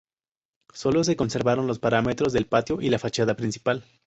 [0.73, 3.85] Sólo se conservaron los paramentos del patio y la fachada principal.